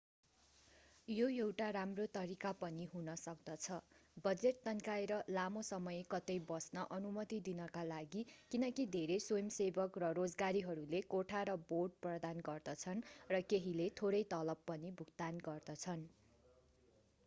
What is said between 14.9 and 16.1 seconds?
भुक्तान गर्दछन्